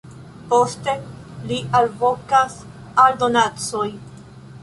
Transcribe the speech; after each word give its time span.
Poste, 0.53 0.95
li 1.51 1.59
alvokas 1.81 2.57
al 3.05 3.21
donacoj. 3.25 3.87